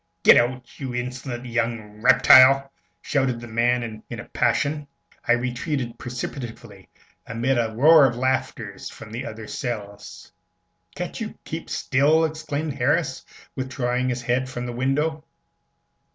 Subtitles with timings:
[0.23, 2.71] "Git out, you insolent young reptyle!"
[3.03, 4.87] shouted the man, in a passion.
[5.27, 6.89] I retreated precipitately,
[7.27, 10.31] amid a roar of laughter from the other cells.
[10.95, 13.23] "Can't you keep still?" exclaimed Harris,
[13.55, 15.23] withdrawing his head from the window.